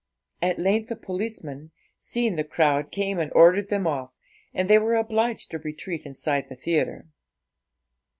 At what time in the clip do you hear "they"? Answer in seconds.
4.67-4.79